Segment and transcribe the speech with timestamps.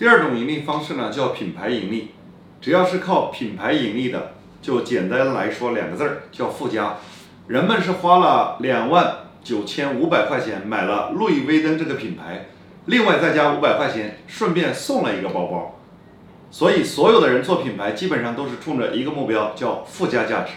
[0.00, 2.12] 第二种盈利方式呢叫品牌盈利
[2.58, 6.96] 只要是靠品牌盈利的就简单来说两个字儿叫附加。
[7.48, 12.46] 人们是花了两万九千五百块钱买了路易威登这个品牌
[12.86, 15.78] 另外再加五百块钱顺便送了一个包包。
[16.50, 20.52] 所以所有的人做品牌基本上都是冲着一个目标叫附加价值。